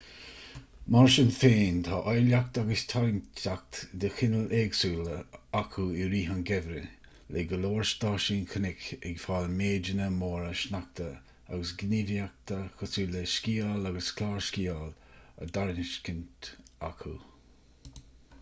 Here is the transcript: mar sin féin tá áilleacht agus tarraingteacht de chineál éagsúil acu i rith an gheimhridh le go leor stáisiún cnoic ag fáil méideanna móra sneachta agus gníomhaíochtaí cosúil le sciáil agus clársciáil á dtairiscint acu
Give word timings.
mar 0.93 1.07
sin 1.15 1.27
féin 1.33 1.75
tá 1.87 1.97
áilleacht 2.11 2.57
agus 2.61 2.83
tarraingteacht 2.93 3.81
de 4.03 4.09
chineál 4.19 4.55
éagsúil 4.61 5.11
acu 5.59 5.83
i 6.05 6.07
rith 6.13 6.31
an 6.35 6.41
gheimhridh 6.51 7.13
le 7.35 7.43
go 7.51 7.59
leor 7.65 7.87
stáisiún 7.89 8.47
cnoic 8.53 8.87
ag 9.11 9.21
fáil 9.25 9.53
méideanna 9.59 10.07
móra 10.15 10.49
sneachta 10.63 11.09
agus 11.59 11.73
gníomhaíochtaí 11.83 12.61
cosúil 12.81 13.15
le 13.17 13.23
sciáil 13.35 13.89
agus 13.91 14.11
clársciáil 14.21 14.89
á 15.41 15.43
dtairiscint 15.53 16.53
acu 16.91 17.17